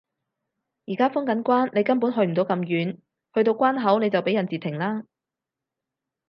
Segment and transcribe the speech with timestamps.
[0.87, 2.97] 而家封緊關你根本去唔到咁遠，
[3.35, 5.03] 去到關口你就畀人截停啦